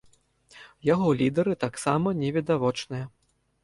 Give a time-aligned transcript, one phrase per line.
[0.93, 3.05] Яго лідары таксама невідавочныя.